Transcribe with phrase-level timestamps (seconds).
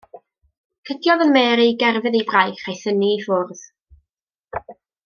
[0.89, 3.65] Cydiodd yn Mary gerfydd ei braich a'i thynnu i ffwrdd.